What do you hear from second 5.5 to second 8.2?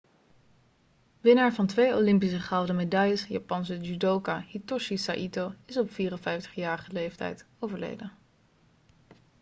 is op 54-jarige leeftijd overleden